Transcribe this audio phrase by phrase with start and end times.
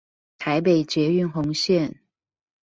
[0.39, 1.99] 台北捷運紅線